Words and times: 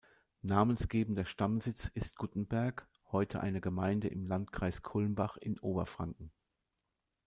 Namensgebender 0.41 1.25
Stammsitz 1.25 1.85
ist 1.93 2.15
Guttenberg, 2.15 2.87
heute 3.11 3.39
eine 3.41 3.61
Gemeinde 3.61 4.07
im 4.07 4.25
Landkreis 4.25 4.81
Kulmbach 4.81 5.37
in 5.37 5.59
Oberfranken. 5.59 6.31